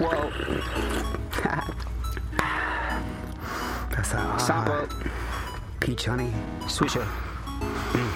[0.00, 0.30] Whoa.
[3.90, 4.88] That's a Sample.
[5.78, 6.32] peach honey.
[6.62, 7.04] Swisha.
[7.92, 8.10] Mm.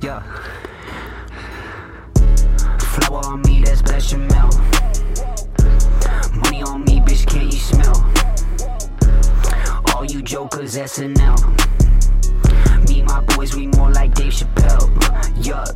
[0.00, 0.22] Yeah.
[2.78, 4.48] Flower on me, that's bechamel.
[6.40, 8.10] Money on me, bitch, can't you smell?
[9.94, 11.36] All you jokers, SNL.
[12.88, 14.88] Me and my boys, we more like Dave Chappelle.
[15.44, 15.66] Yeah.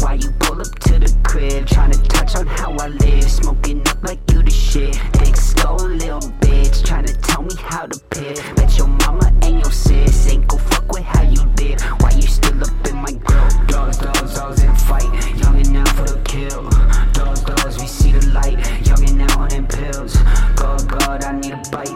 [0.00, 3.30] Why you pull up to the crib, tryna touch on how I live?
[3.30, 4.18] Smoking up like
[4.72, 4.98] shit.
[5.18, 8.36] Big skull, little bitch, tryna tell me how to pick.
[8.56, 11.80] Bet your mama and your sis ain't gon' fuck with how you live.
[12.00, 13.48] Why you still up in my grill?
[13.66, 15.10] Dogs, dogs, dogs in fight.
[15.36, 16.62] Young and now for the kill.
[17.12, 18.58] Dogs, dogs, we see the light.
[18.86, 20.16] Young and now on them pills.
[20.56, 21.91] God, God, I need a bite.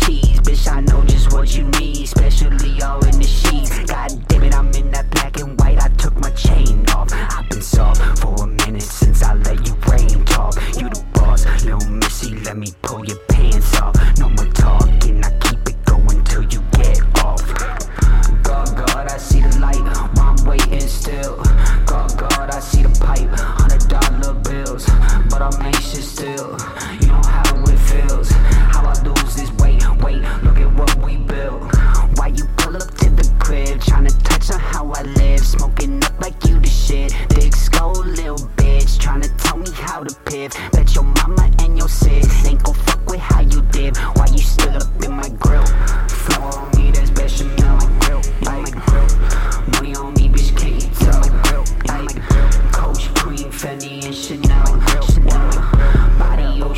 [0.00, 0.38] Cheese.
[0.40, 3.70] Bitch, I know just what you need, especially all in the sheets.
[3.90, 5.78] God damn it, I'm in that black and white.
[5.82, 7.08] I took my chain off.
[7.12, 10.54] I've been soft for a minute since I let you rain talk.
[10.76, 13.94] You the boss, little missy, let me pull your pants off.
[14.18, 14.77] No more talking,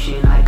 [0.01, 0.25] ocean.
[0.27, 0.40] I